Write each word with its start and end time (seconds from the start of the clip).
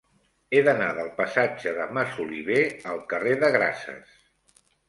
He 0.53 0.61
d'anar 0.67 0.87
del 0.99 1.11
passatge 1.19 1.75
de 1.81 1.87
Masoliver 1.97 2.59
al 2.95 3.05
carrer 3.15 3.39
de 3.45 3.55
Grases. 3.59 4.21